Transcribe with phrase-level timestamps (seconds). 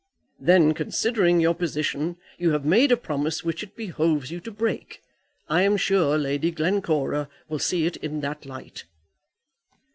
[0.39, 4.99] "Then, considering your position, you have made a promise which it behoves you to break.
[5.47, 8.85] I am sure Lady Glencora will see it in that light."